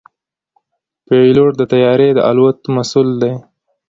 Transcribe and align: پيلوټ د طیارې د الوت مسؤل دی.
پيلوټ 1.07 1.51
د 1.57 1.61
طیارې 1.71 2.09
د 2.17 2.19
الوت 2.29 2.59
مسؤل 2.75 3.09
دی. 3.21 3.33